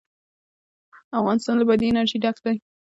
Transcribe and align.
افغانستان 1.19 1.55
له 1.57 1.65
بادي 1.67 1.85
انرژي 1.91 2.17
ډک 2.23 2.37
دی. 2.43 2.55